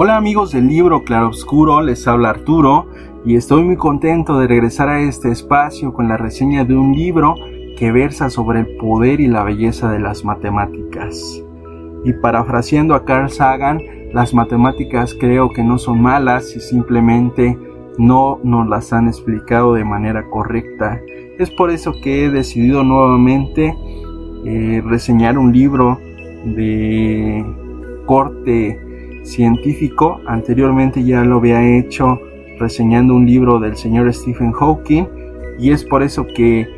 [0.00, 2.86] Hola amigos del libro Claroscuro, les habla Arturo
[3.24, 7.34] y estoy muy contento de regresar a este espacio con la reseña de un libro
[7.76, 11.42] que versa sobre el poder y la belleza de las matemáticas.
[12.04, 17.58] Y parafraseando a Carl Sagan, las matemáticas creo que no son malas y simplemente
[17.98, 21.00] no nos las han explicado de manera correcta.
[21.40, 23.76] Es por eso que he decidido nuevamente
[24.44, 25.98] eh, reseñar un libro
[26.44, 27.44] de
[28.06, 28.87] corte
[29.22, 30.20] científico.
[30.26, 32.20] Anteriormente ya lo había hecho
[32.58, 35.04] reseñando un libro del señor Stephen Hawking
[35.58, 36.68] y es por eso que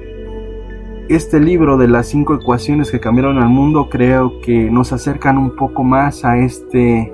[1.08, 5.56] este libro de las cinco ecuaciones que cambiaron al mundo creo que nos acercan un
[5.56, 7.12] poco más a este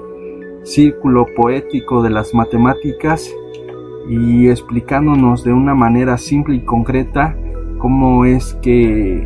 [0.65, 3.31] círculo poético de las matemáticas
[4.09, 7.37] y explicándonos de una manera simple y concreta
[7.79, 9.25] cómo es que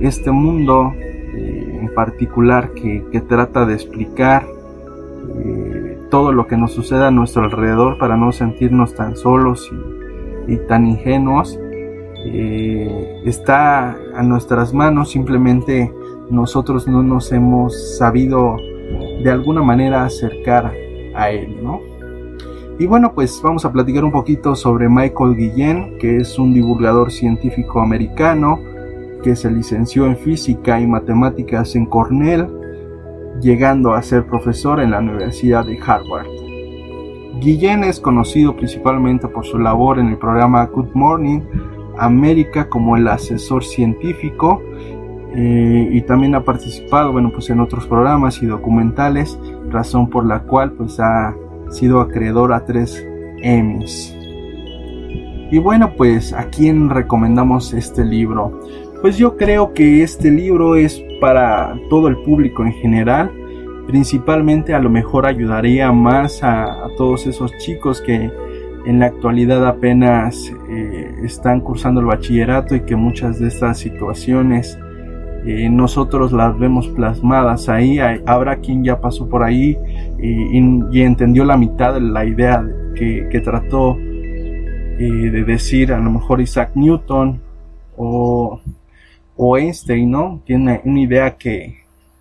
[0.00, 4.46] este mundo eh, en particular que, que trata de explicar
[6.10, 9.70] todo lo que nos suceda a nuestro alrededor para no sentirnos tan solos
[10.48, 11.58] y, tan ingenuos.
[12.26, 15.90] Eh, está a nuestras manos, simplemente
[16.28, 18.56] nosotros no nos hemos sabido
[19.22, 20.72] de alguna manera acercar
[21.14, 21.80] a él, ¿no?
[22.78, 27.12] Y bueno, pues vamos a platicar un poquito sobre Michael Guillén, que es un divulgador
[27.12, 28.58] científico americano
[29.22, 32.59] que se licenció en física y matemáticas en Cornell
[33.40, 36.26] llegando a ser profesor en la Universidad de Harvard.
[37.40, 41.40] Guillén es conocido principalmente por su labor en el programa Good Morning
[41.98, 44.62] América como el asesor científico
[45.34, 49.38] eh, y también ha participado bueno, pues en otros programas y documentales,
[49.68, 51.34] razón por la cual pues, ha
[51.70, 53.06] sido acreedor a tres
[53.42, 54.16] Emmys.
[55.52, 58.60] Y bueno, pues a quién recomendamos este libro.
[59.02, 63.30] Pues yo creo que este libro es para todo el público en general.
[63.86, 68.30] Principalmente a lo mejor ayudaría más a, todos esos chicos que
[68.86, 74.78] en la actualidad apenas eh, están cursando el bachillerato y que muchas de estas situaciones
[75.44, 77.98] eh, nosotros las vemos plasmadas ahí.
[78.26, 79.76] habrá quien ya pasó por ahí
[80.18, 82.64] y, entendió la mitad de la idea
[82.94, 87.40] que, trató eh, de decir a lo mejor Isaac Newton
[87.96, 88.60] o
[89.42, 90.42] o Einstein, ¿no?
[90.44, 91.78] Tiene una idea que,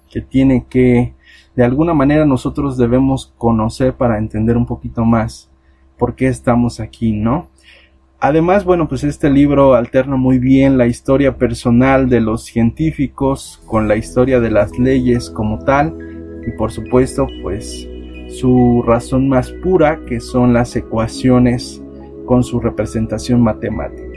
[0.09, 1.13] que tiene que,
[1.53, 5.49] de alguna manera nosotros debemos conocer para entender un poquito más
[5.97, 7.49] por qué estamos aquí, ¿no?
[8.21, 13.89] Además, bueno, pues este libro alterna muy bien la historia personal de los científicos con
[13.89, 15.93] la historia de las leyes como tal
[16.47, 17.85] y por supuesto pues
[18.29, 21.81] su razón más pura que son las ecuaciones
[22.25, 24.08] con su representación matemática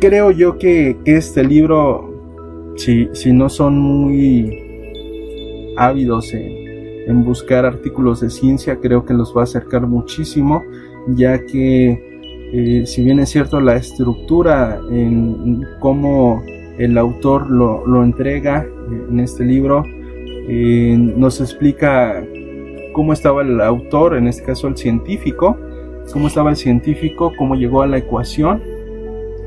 [0.00, 8.28] creo yo que, este libro, si, si, no son muy ávidos en, buscar artículos de
[8.28, 10.62] ciencia, creo que los va a acercar muchísimo,
[11.08, 12.20] ya que
[12.52, 16.42] eh, si bien es cierto la estructura en cómo
[16.76, 18.66] el autor lo, entrega
[19.10, 22.22] en este libro, eh, nos explica
[22.92, 25.56] cómo estaba el autor, en este caso el científico,
[26.12, 28.62] cómo estaba el científico, cómo llegó a la ecuación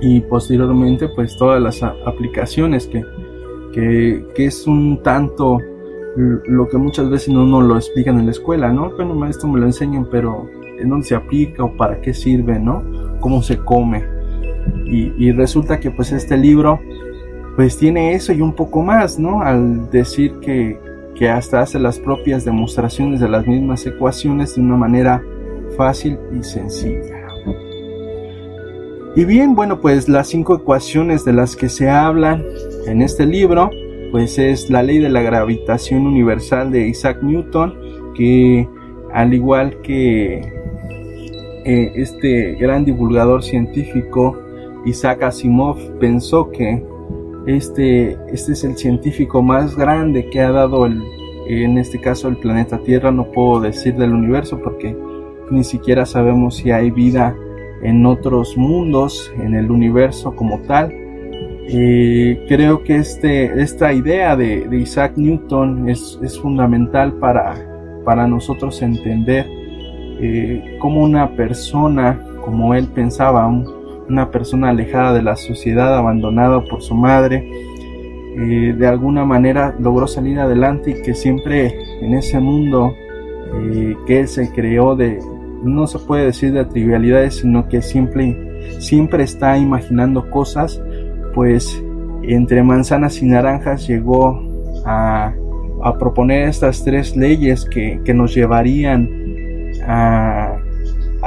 [0.02, 3.06] y posteriormente pues todas las aplicaciones que,
[3.72, 5.60] que, es un tanto
[6.16, 8.90] lo que muchas veces no nos lo explican en la escuela, ¿no?
[8.90, 12.84] Bueno, maestro me lo enseñan, pero ¿en dónde se aplica o para qué sirve, ¿no?
[13.20, 14.04] ¿Cómo se come?
[14.86, 16.80] Y, resulta que pues este libro
[17.56, 19.42] pues tiene eso y un poco más, ¿no?
[19.42, 20.78] Al decir que,
[21.16, 25.24] que hasta hace las propias demostraciones de las mismas ecuaciones de una manera
[25.78, 27.21] fácil y sencilla.
[29.16, 32.44] Y bien, bueno, pues las cinco ecuaciones de las que se hablan
[32.88, 33.70] en este libro,
[34.12, 37.78] pues es la ley de la gravitación universal de Isaac Newton,
[38.16, 38.70] que
[39.14, 40.40] al igual que
[41.66, 44.40] eh, este gran divulgador científico
[44.86, 46.84] Isaac Asimov pensó que
[47.46, 51.02] este, este es el científico más grande que ha dado el,
[51.48, 54.96] en este caso el planeta Tierra, no puedo decir del universo porque
[55.50, 57.36] ni siquiera sabemos si hay vida
[57.84, 60.92] en otros mundos, en el universo como tal.
[61.68, 67.56] Eh, creo que este, esta idea de, Isaac Newton es, fundamental para,
[68.04, 69.46] para, nosotros entender
[70.20, 76.82] eh, cómo una persona, como él pensaba, una persona alejada de la sociedad, abandonada por
[76.82, 77.50] su madre,
[78.38, 82.96] eh, de alguna manera logró salir adelante y que siempre en ese mundo
[84.08, 85.20] que él se creó de,
[85.64, 90.82] no se puede decir de trivialidades, sino que siempre, siempre está imaginando cosas
[91.34, 91.82] pues
[92.24, 94.42] entre manzanas y naranjas llegó
[94.86, 95.34] a,
[95.98, 99.10] proponer estas tres leyes que, nos llevarían
[99.88, 100.58] a,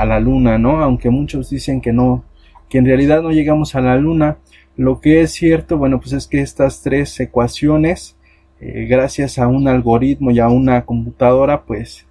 [0.06, 0.82] la luna, ¿no?
[0.82, 2.24] Aunque muchos dicen que no,
[2.68, 4.38] que en realidad no llegamos a la luna,
[4.76, 8.16] lo que es cierto, bueno, pues es que estas tres ecuaciones,
[8.60, 12.06] eh, gracias a un algoritmo y a una computadora, pues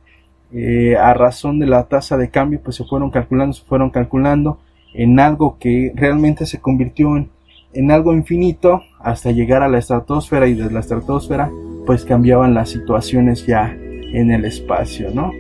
[0.54, 4.60] eh, a razón de la tasa de cambio, pues se fueron calculando, se fueron calculando
[4.94, 7.30] en algo que realmente se convirtió en,
[7.74, 11.50] en algo infinito hasta llegar a la estratosfera y desde la estratosfera
[11.86, 13.76] pues cambiaban las situaciones ya
[14.14, 15.32] en el espacio, ¿no?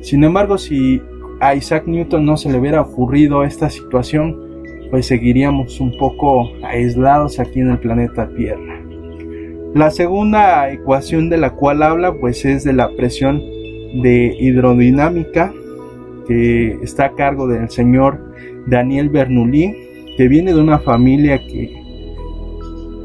[0.00, 1.00] Sin embargo, si
[1.40, 4.36] a Isaac Newton no se le hubiera ocurrido esta situación,
[4.90, 8.80] pues seguiríamos un poco aislados aquí en el planeta Tierra.
[9.74, 13.40] La segunda ecuación de la cual habla pues es de la presión
[13.94, 15.52] de hidrodinámica
[16.26, 18.18] que está a cargo del señor
[18.66, 19.74] Daniel Bernoulli,
[20.16, 21.82] que viene de una familia que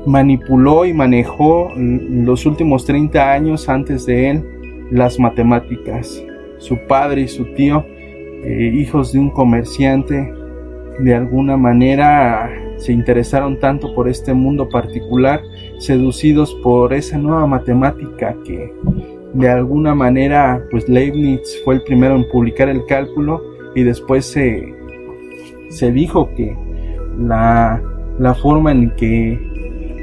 [0.06, 4.44] manipuló y manejó los últimos 30 años antes de él
[4.92, 6.24] las matemáticas.
[6.60, 7.86] Su padre y su tío,
[8.44, 10.34] eh, hijos de un comerciante,
[11.00, 15.42] de alguna manera se interesaron tanto por este mundo particular,
[15.80, 18.72] seducidos por esa nueva matemática que
[19.33, 23.41] de alguna manera pues Leibniz fue el primero en publicar el cálculo
[23.75, 24.74] y después se,
[25.69, 26.56] se dijo que
[27.19, 27.81] la,
[28.19, 29.39] la forma en que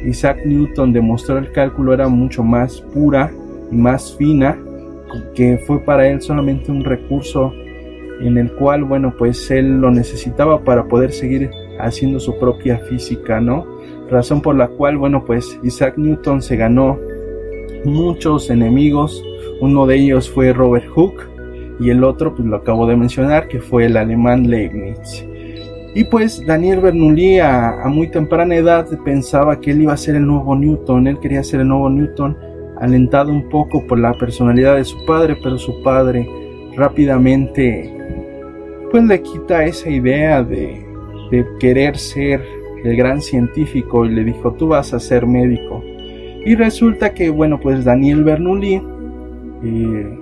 [0.05, 3.32] Isaac Newton demostró el cálculo era mucho más pura
[3.71, 4.59] y más fina,
[5.35, 7.53] que fue para él solamente un recurso
[8.21, 11.50] en el cual, bueno, pues él lo necesitaba para poder seguir
[11.81, 13.67] haciendo su propia física, ¿no?
[14.11, 16.99] Razón por la cual, bueno, pues Isaac Newton se ganó
[17.85, 19.25] muchos enemigos,
[19.61, 21.29] uno de ellos fue Robert Hooke
[21.81, 25.27] y el otro, pues lo acabo de mencionar, que fue el alemán Leibniz.
[25.95, 30.27] Y pues Daniel Bernoulli a, muy temprana edad pensaba que él iba a ser el
[30.27, 32.37] nuevo Newton, él quería ser el nuevo Newton,
[32.81, 36.29] alentado un poco por la personalidad de su padre, pero su padre
[36.77, 37.95] rápidamente
[38.91, 40.85] pues le quita esa idea de,
[41.59, 42.41] querer ser
[42.85, 45.83] el gran científico y le dijo tú vas a ser médico.
[46.44, 48.82] Y resulta que bueno pues Daniel Bernoulli
[49.64, 50.19] eh,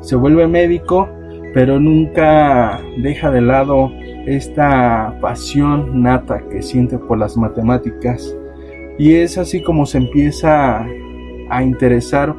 [0.00, 1.08] se vuelve médico,
[1.54, 3.90] pero nunca deja de lado
[4.26, 8.36] esta pasión nata que siente por las matemáticas.
[8.98, 10.84] Y es así como se empieza
[11.48, 12.34] a interesar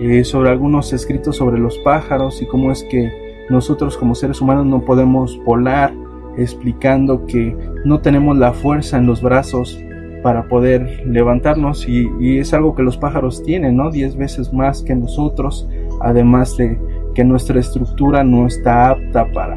[0.00, 3.10] eh, sobre algunos escritos sobre los pájaros y cómo es que
[3.50, 5.92] nosotros como seres humanos no podemos volar,
[6.36, 9.78] explicando que no tenemos la fuerza en los brazos
[10.22, 13.90] para poder levantarnos y, es algo que los pájaros tienen, ¿no?
[13.90, 15.68] Diez veces más que nosotros,
[16.00, 16.78] además de
[17.14, 19.56] que nuestra estructura no está apta para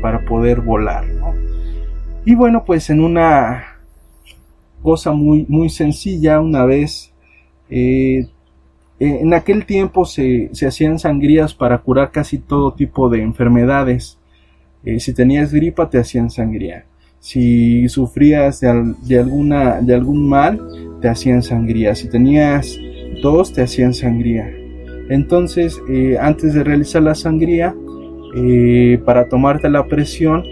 [0.00, 1.04] para poder volar.
[2.24, 3.64] Y bueno, pues en una
[4.82, 7.12] cosa muy, muy sencilla, una vez,
[7.70, 8.28] eh,
[8.98, 14.18] en aquel tiempo se, hacían sangrías para curar casi todo tipo de enfermedades.
[14.84, 16.84] Eh, si tenías gripa, te hacían sangría.
[17.20, 20.60] Si sufrías de, alguna, de algún mal,
[21.00, 21.94] te hacían sangría.
[21.94, 22.78] Si tenías
[23.22, 24.50] tos, te hacían sangría.
[25.08, 25.80] Entonces,
[26.20, 27.74] antes de realizar la sangría,
[28.34, 30.44] eh, para tomarte la presión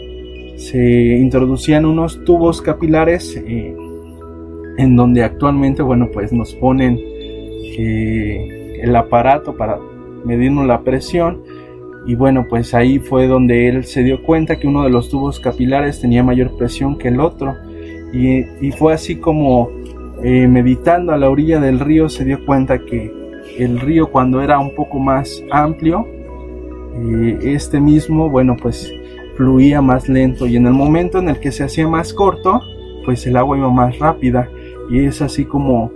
[0.56, 3.76] se introducían unos tubos capilares eh,
[4.78, 9.78] en donde actualmente bueno pues nos ponen eh, el aparato para
[10.25, 11.44] medirnos la presión
[12.08, 15.38] y bueno pues ahí fue donde él se dio cuenta que uno de los tubos
[15.38, 17.54] capilares tenía mayor presión que el otro.
[18.12, 19.70] Y, y fue así como
[20.22, 23.12] meditando a la orilla del río se dio cuenta que
[23.58, 26.06] el río cuando era un poco más amplio
[27.42, 28.92] este mismo, bueno, pues
[29.36, 30.46] fluía más lento.
[30.46, 32.60] Y en el momento en el que se hacía más corto,
[33.04, 34.48] pues el agua iba más rápida.
[34.90, 35.92] Y es así como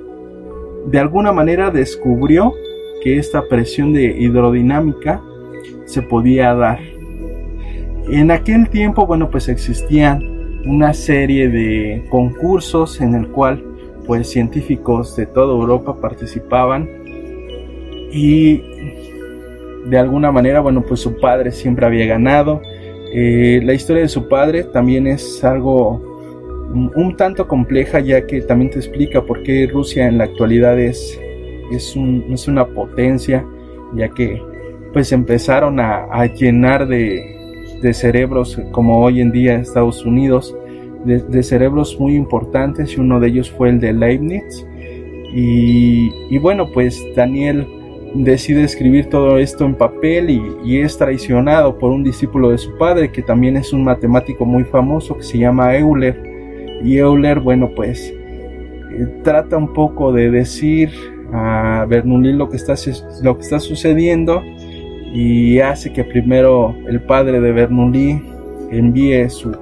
[0.86, 2.52] de alguna manera descubrió
[3.02, 5.22] que esta presión de hidrodinámica
[5.86, 6.78] se podía dar.
[8.08, 10.22] En aquel tiempo, bueno, pues existían
[10.66, 13.64] una serie de concursos en el cual
[14.06, 16.88] pues científicos de toda Europa participaban
[18.12, 18.62] y
[19.86, 22.60] de alguna manera, bueno, pues su padre siempre había ganado.
[23.12, 26.00] Eh, la historia de su padre también es algo
[26.94, 31.18] un, tanto compleja ya que también te explica por qué Rusia en la actualidad es,
[31.70, 33.44] es, una potencia,
[33.94, 34.40] ya que
[34.92, 37.38] pues empezaron a, llenar de,
[37.92, 40.56] cerebros como hoy en día Estados Unidos,
[41.04, 44.66] de, cerebros muy importantes y uno de ellos fue el de Leibniz.
[45.34, 47.66] Y, y bueno, pues Daniel
[48.14, 50.30] decide escribir todo esto en papel
[50.64, 54.64] y, es traicionado por un discípulo de su padre que también es un matemático muy
[54.64, 56.20] famoso que se llama Euler
[56.82, 60.90] y Euler bueno pues eh, trata un poco de decir
[61.32, 62.74] a Bernoulli lo que está,
[63.22, 64.42] lo que está sucediendo
[65.12, 68.22] y hace que primero el padre de Bernoulli
[68.70, 69.56] envíe su,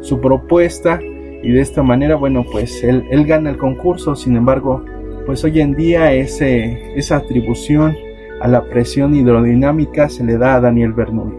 [0.00, 1.00] su propuesta
[1.42, 4.84] y de esta manera bueno pues él, él gana el concurso sin embargo
[5.26, 7.94] pues hoy en día esa atribución
[8.40, 11.36] a la presión hidrodinámica se le da a Daniel Bernoulli.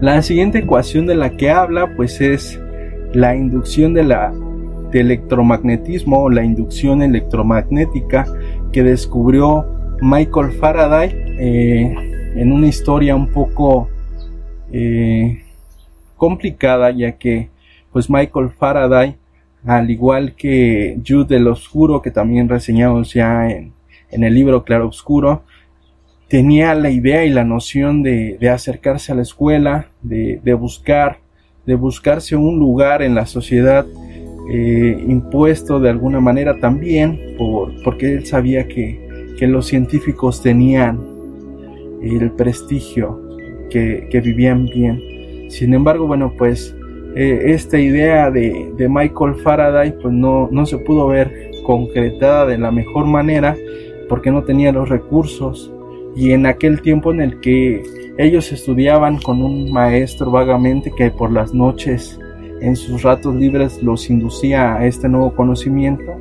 [0.00, 2.58] La siguiente ecuación de la que habla pues es
[3.12, 4.32] la inducción de la,
[4.92, 8.26] electromagnetismo o la inducción electromagnética
[8.72, 9.64] que descubrió
[10.02, 11.94] Michael Faraday eh,
[12.36, 13.88] en una historia un poco
[14.72, 15.42] eh,
[16.16, 17.50] complicada ya que
[17.92, 19.16] pues Michael Faraday
[19.66, 23.74] al igual que Jude del Oscuro, que también reseñamos ya en,
[24.10, 25.42] el libro Claro Oscuro,
[26.28, 31.18] tenía la idea y la noción de, acercarse a la escuela, de, buscar,
[31.66, 33.86] de buscarse un lugar en la sociedad
[34.50, 39.09] eh, impuesto de alguna manera también, por, porque él sabía que,
[39.46, 41.00] los científicos tenían
[42.02, 43.20] el prestigio,
[43.70, 45.00] que, que vivían bien.
[45.48, 46.74] Sin embargo, bueno, pues
[47.16, 52.70] eh, esta idea de, Michael Faraday pues no, no se pudo ver concretada de la
[52.70, 53.56] mejor manera
[54.08, 55.72] porque no tenía los recursos
[56.14, 57.82] y en aquel tiempo en el que
[58.16, 62.18] ellos estudiaban con un maestro vagamente que por las noches
[62.60, 66.12] en sus ratos libres los inducía a este nuevo conocimiento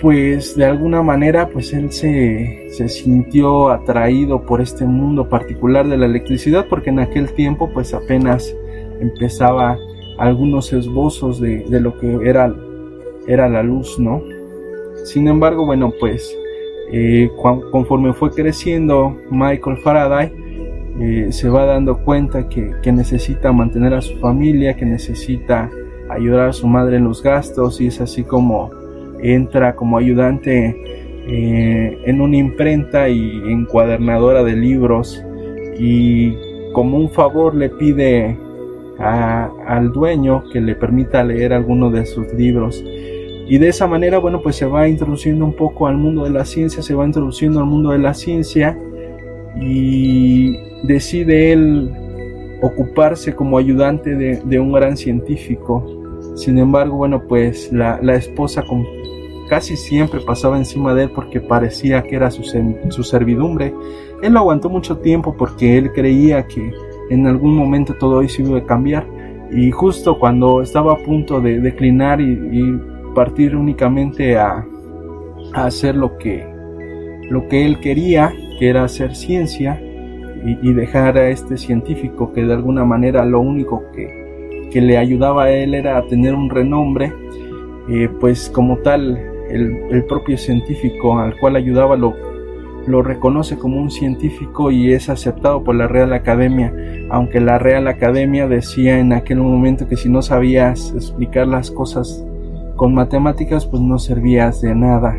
[0.00, 5.96] pues de alguna manera pues él se, se, sintió atraído por este mundo particular de
[5.96, 8.54] la electricidad porque en aquel tiempo pues apenas
[9.00, 9.78] empezaba
[10.18, 12.54] algunos esbozos de, lo que era,
[13.26, 14.22] era la luz, ¿no?
[15.04, 16.36] Sin embargo, bueno, pues
[16.92, 17.30] eh,
[17.70, 20.32] conforme fue creciendo Michael Faraday,
[21.00, 25.70] eh, se va dando cuenta que, necesita mantener a su familia, que necesita
[26.08, 28.70] ayudar a su madre en los gastos y es así como
[29.22, 30.76] entra como ayudante
[31.28, 35.22] eh, en una imprenta y encuadernadora de libros
[35.78, 36.34] y
[36.72, 38.38] como un favor le pide
[38.98, 42.82] al dueño que le permita leer alguno de sus libros.
[43.48, 46.44] Y de esa manera, bueno, pues se va introduciendo un poco al mundo de la
[46.44, 48.76] ciencia, se va introduciendo al mundo de la ciencia
[49.60, 51.90] y decide él
[52.60, 55.84] ocuparse como ayudante de, un gran científico.
[56.34, 58.64] Sin embargo, bueno, pues la, esposa
[59.48, 63.74] casi siempre pasaba encima de él porque parecía que era su, su servidumbre.
[64.22, 66.72] Él lo aguantó mucho tiempo porque él creía que
[67.10, 69.06] en algún momento todo eso iba a cambiar
[69.50, 72.80] y justo cuando estaba a punto de declinar y,
[73.14, 74.66] partir únicamente a,
[75.54, 76.46] hacer lo que
[77.30, 79.80] lo que él quería que era hacer ciencia
[80.44, 85.44] y, dejar a este científico que de alguna manera lo único que, que le ayudaba
[85.44, 87.12] a él era tener un renombre
[87.88, 89.18] eh, pues como tal
[89.50, 92.14] el, propio científico al cual ayudaba lo
[92.86, 96.72] lo reconoce como un científico y es aceptado por la Real Academia,
[97.10, 102.24] aunque la Real Academia decía en aquel momento que si no sabías explicar las cosas
[102.76, 105.16] con matemáticas pues no servías de nada.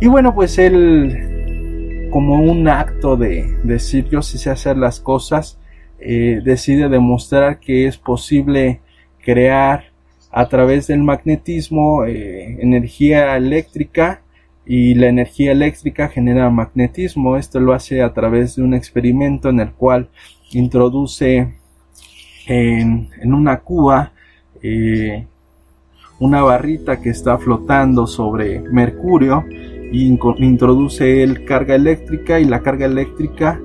[0.00, 5.58] Y bueno pues él como un acto de decir yo sí sé hacer las cosas,
[5.98, 8.80] eh, decide demostrar que es posible
[9.22, 9.87] crear
[10.30, 14.22] a través del magnetismo eh, energía eléctrica
[14.66, 17.36] y la energía eléctrica genera magnetismo.
[17.36, 20.08] Esto lo hace a través de un experimento en el cual
[20.52, 21.54] introduce
[22.46, 24.12] en, una cuba
[24.62, 25.26] eh,
[26.20, 29.44] una barrita que está flotando sobre mercurio
[29.92, 33.60] y introduce el carga eléctrica y la carga eléctrica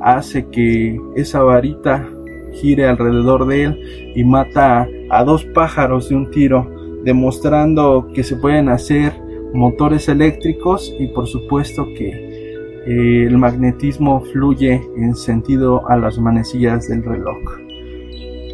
[0.00, 2.08] hace que esa varita
[2.52, 6.70] gire alrededor de él y mata a dos pájaros de un tiro
[7.04, 9.12] demostrando que se pueden hacer
[9.54, 12.08] motores eléctricos y por supuesto que
[12.86, 17.36] eh, el magnetismo fluye en sentido a las manecillas del reloj.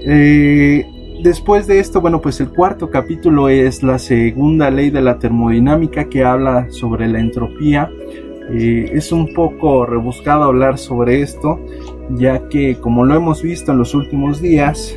[0.06, 0.84] Eh,
[1.22, 6.08] después de esto, bueno, pues el cuarto capítulo es la segunda ley de la termodinámica
[6.08, 7.90] que habla sobre la entropía.
[8.50, 11.58] Eh, es un poco rebuscado hablar sobre esto,
[12.10, 14.96] ya que como lo hemos visto en los últimos días,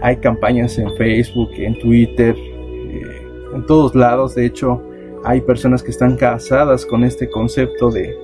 [0.00, 3.22] hay campañas en Facebook, en Twitter, eh,
[3.54, 4.34] en todos lados.
[4.34, 4.82] De hecho,
[5.24, 8.14] hay personas que están casadas con este concepto de,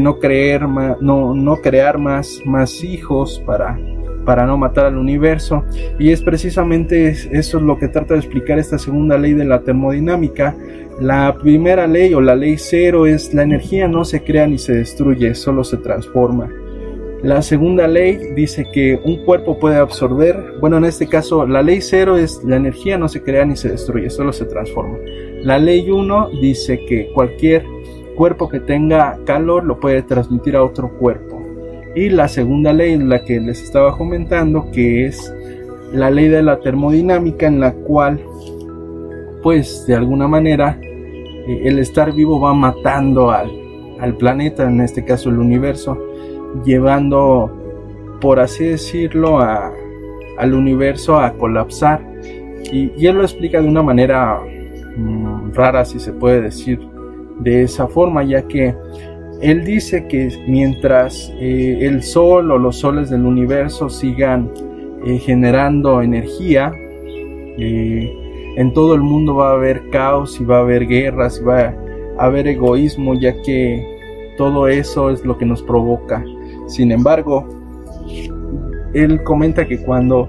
[0.00, 3.78] no, creer no, no crear más, más hijos para,
[4.24, 5.64] para no matar al universo.
[5.98, 10.54] Y es precisamente eso lo que trata de explicar esta segunda ley de la termodinámica.
[11.00, 14.74] La primera ley o la ley cero es la energía no se crea ni se
[14.74, 16.50] destruye, solo se transforma.
[17.22, 21.82] La segunda ley dice que un cuerpo puede absorber, bueno, en este caso la ley
[21.82, 24.96] cero es la energía no se crea ni se destruye, solo se transforma.
[25.42, 27.64] La ley 1 dice que cualquier
[28.16, 31.42] cuerpo que tenga calor lo puede transmitir a otro cuerpo.
[31.94, 35.34] Y la segunda ley, la que les estaba comentando, que es
[35.92, 38.18] la ley de la termodinámica en la cual,
[39.42, 43.50] pues de alguna manera, eh, el estar vivo va matando al,
[43.98, 46.09] al planeta, en este caso el universo
[46.64, 47.50] llevando,
[48.20, 49.72] por así decirlo, a,
[50.38, 52.00] al universo a colapsar.
[52.72, 54.40] Y, él lo explica de una manera
[54.96, 56.80] mm, rara, si se puede decir
[57.40, 58.74] de esa forma, ya que
[59.40, 64.50] él dice que mientras eh, el sol o los soles del universo sigan
[65.06, 66.72] eh, generando energía,
[67.56, 68.14] eh,
[68.56, 71.74] en todo el mundo va a haber caos y va a haber guerras y va
[72.18, 73.86] a haber egoísmo, ya que
[74.36, 76.22] todo eso es lo que nos provoca
[76.70, 77.48] sin embargo,
[78.94, 80.28] él comenta que cuando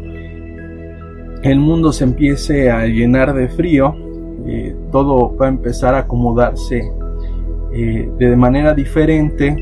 [1.44, 3.96] el mundo se empiece a llenar de frío,
[4.48, 6.82] eh, todo va a empezar a acomodarse
[7.74, 9.56] eh, de manera diferente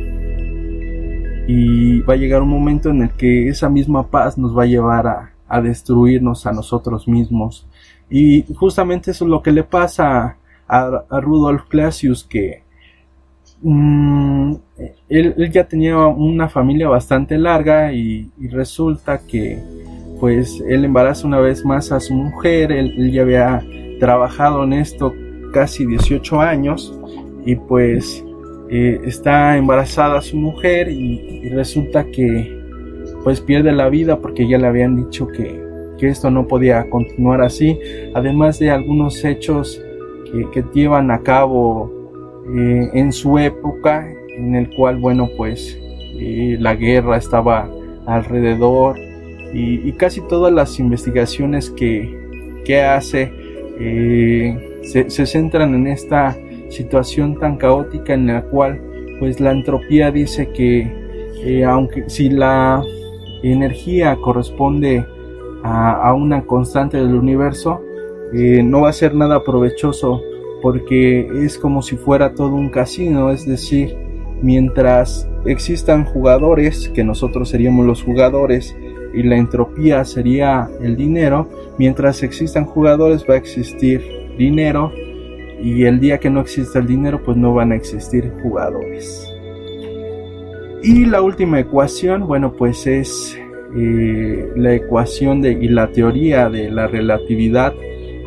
[1.49, 4.67] y va a llegar un momento en el que esa misma paz nos va a
[4.67, 7.67] llevar a, destruirnos a nosotros mismos.
[8.09, 12.63] Y justamente eso es lo que le pasa a, a Rudolf Clasius, que
[13.61, 14.53] Mm,
[15.09, 19.59] él, ya tenía una familia bastante larga y, resulta que
[20.19, 23.63] pues él embaraza una vez más a su mujer, él, ya había
[23.99, 25.13] trabajado en esto
[25.53, 26.93] casi 18 años
[27.45, 28.23] y pues
[28.69, 32.57] eh, está embarazada su mujer y, resulta que
[33.23, 35.67] pues pierde la vida porque ya le habían dicho que,
[36.01, 37.77] esto no podía continuar así,
[38.13, 39.81] además de algunos hechos
[40.31, 41.98] que, que llevan a cabo
[42.47, 45.77] eh, en su época en el cual bueno pues
[46.17, 47.69] eh, la guerra estaba
[48.07, 48.97] alrededor
[49.53, 52.17] y, casi todas las investigaciones que,
[52.83, 53.31] hace
[53.79, 56.37] eh, se, centran en esta
[56.69, 58.79] situación tan caótica en la cual
[59.19, 62.83] pues la entropía dice que aunque si la
[63.41, 65.03] energía corresponde
[65.63, 67.81] a, a, una constante del universo
[68.33, 70.21] no va a ser nada provechoso
[70.61, 73.95] porque es como si fuera todo un casino, es decir,
[74.41, 78.75] mientras existan jugadores, que nosotros seríamos los jugadores,
[79.13, 84.01] y la entropía sería el dinero, mientras existan jugadores va a existir
[84.37, 84.91] dinero,
[85.61, 89.27] y el día que no exista el dinero, pues no van a existir jugadores.
[90.81, 93.37] Y la última ecuación, bueno, pues es
[93.75, 97.73] eh, la ecuación de, y la teoría de la relatividad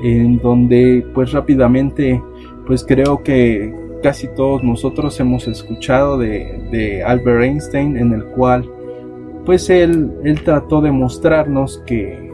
[0.02, 2.20] en donde pues rápidamente
[2.66, 8.68] pues creo que casi todos nosotros hemos escuchado de, Albert Einstein en el cual
[9.46, 12.30] pues él, él trató de mostrarnos que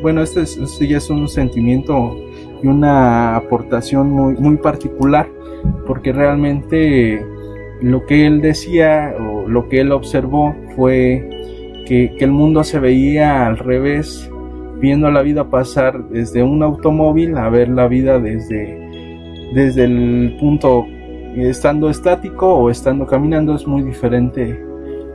[0.00, 2.16] bueno este, este ya es un sentimiento
[2.62, 5.28] y una aportación muy, muy particular
[5.86, 7.24] porque realmente
[7.82, 11.28] lo que él decía o lo que él observó fue
[11.86, 14.31] que, que el mundo se veía al revés
[14.82, 18.76] viendo la vida pasar desde un automóvil a ver la vida desde,
[19.54, 20.84] desde el punto
[21.36, 24.60] estando estático o estando caminando es muy diferente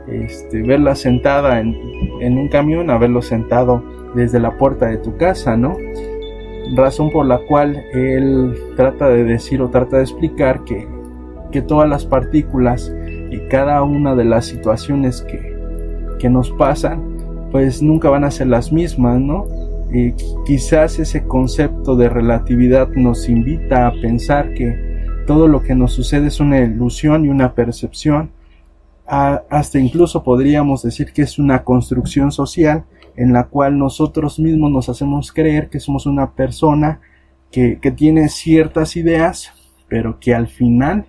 [0.08, 1.76] este, verla sentada en,
[2.22, 5.76] en, un camión a verlo sentado desde la puerta de tu casa, ¿no?
[6.74, 10.88] Razón por la cual él trata de decir o trata de explicar que,
[11.52, 12.90] que todas las partículas
[13.30, 15.54] y cada una de las situaciones que,
[16.18, 17.17] que nos pasan
[17.50, 19.46] pues nunca van a ser las mismas, ¿no?
[19.92, 20.12] Y
[20.44, 26.28] quizás ese concepto de relatividad nos invita a pensar que todo lo que nos sucede
[26.28, 28.30] es una ilusión y una percepción,
[29.06, 32.84] hasta incluso podríamos decir que es una construcción social
[33.16, 37.00] en la cual nosotros mismos nos hacemos creer que somos una persona
[37.50, 39.50] que, tiene ciertas ideas,
[39.88, 41.06] pero que al final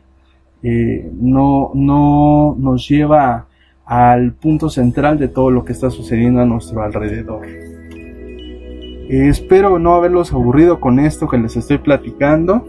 [0.63, 3.48] eh, no, no nos lleva
[3.89, 7.43] al punto central de todo lo que está sucediendo a nuestro alrededor.
[7.47, 12.63] Eh, espero no haberlos aburrido con esto que les estoy platicando.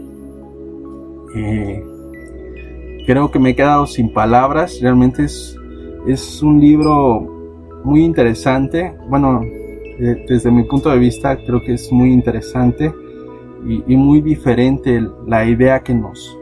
[1.35, 1.83] Eh,
[3.05, 4.79] creo que me he quedado sin palabras.
[4.81, 5.55] Realmente es,
[6.07, 8.95] es un libro muy interesante.
[9.07, 12.91] Bueno, eh, desde mi punto de vista creo que es muy interesante
[13.63, 16.35] y, muy diferente la idea que nos,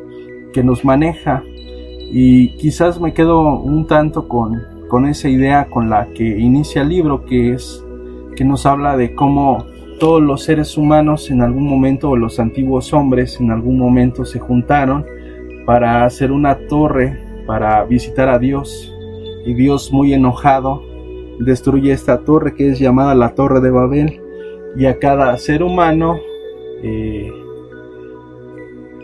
[0.53, 1.43] que nos maneja
[2.11, 6.89] y quizás me quedo un tanto con, con esa idea con la que inicia el
[6.89, 7.85] libro que es
[8.35, 9.65] que nos habla de cómo
[9.99, 14.39] todos los seres humanos en algún momento o los antiguos hombres en algún momento se
[14.39, 15.05] juntaron
[15.65, 17.19] para hacer una torre
[17.49, 18.95] para visitar a Dios.
[19.43, 20.83] Y Dios muy enojado
[21.39, 24.21] destruye esta torre que es llamada la Torre de Babel.
[24.77, 26.19] Y a cada ser humano
[26.83, 27.31] eh,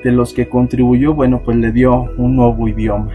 [0.06, 3.12] de los que contribuyó, bueno, pues le dio un nuevo idioma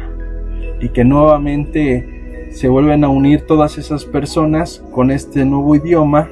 [0.81, 6.29] y que nuevamente se vuelven a unir todas esas personas con este nuevo idioma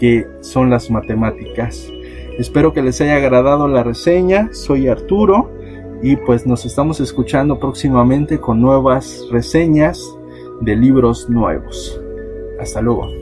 [0.00, 1.88] que son las matemáticas.
[2.36, 5.52] Espero que les haya agradado la reseña, soy Arturo
[6.02, 10.02] y pues nos estamos escuchando próximamente con nuevas reseñas
[10.62, 12.00] de libros nuevos.
[12.60, 13.21] Hasta luego.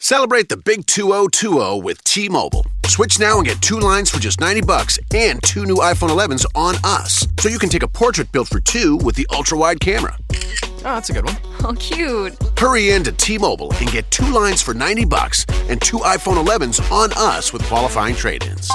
[0.00, 2.64] Celebrate the big 2020 with T-Mobile.
[2.86, 6.46] Switch now and get two lines for just 90 bucks and two new iPhone 11s
[6.54, 7.26] on us.
[7.40, 10.16] So you can take a portrait built for two with the ultra-wide camera.
[10.30, 11.36] Oh, that's a good one.
[11.64, 12.36] Oh, cute.
[12.56, 16.80] Hurry in to T-Mobile and get two lines for 90 bucks and two iPhone 11s
[16.92, 18.70] on us with qualifying trade-ins.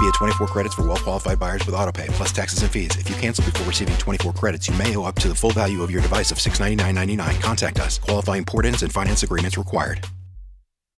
[0.00, 2.90] Via 24 credits for well-qualified buyers with autopay plus taxes and fees.
[2.96, 5.82] If you cancel before receiving 24 credits, you may owe up to the full value
[5.82, 7.40] of your device of $699.99.
[7.40, 7.98] Contact us.
[8.00, 10.04] Qualifying port-ins and finance agreements required.